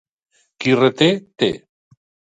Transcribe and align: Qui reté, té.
Qui 0.63 0.73
reté, 0.79 1.11
té. 1.43 1.51